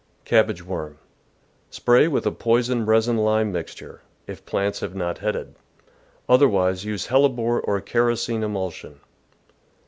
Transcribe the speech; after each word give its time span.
Cabbage 0.25 0.63
Worm.— 0.65 0.97
Spray 1.77 2.07
with 2.07 2.25
a 2.25 2.31
poisoned 2.31 2.87
resin 2.87 3.17
lime 3.17 3.51
mixture, 3.51 4.01
if 4.25 4.43
plants 4.47 4.79
have 4.79 4.95
not 4.95 5.19
headed; 5.19 5.53
otherwise 6.27 6.83
use 6.83 7.05
hellebore 7.05 7.61
or 7.61 7.79
kerosene 7.81 8.41
emulsion. 8.41 8.99